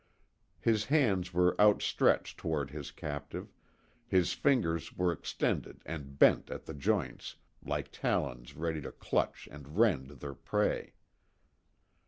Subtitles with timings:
[0.59, 3.53] His hands were outstretched toward his captive,
[4.07, 9.77] his fingers were extended and bent at the joints like talons ready to clutch and
[9.77, 10.93] rend their prey.